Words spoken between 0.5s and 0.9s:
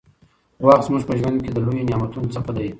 وخت